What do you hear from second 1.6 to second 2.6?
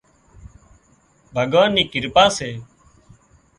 نِي ڪرپا سي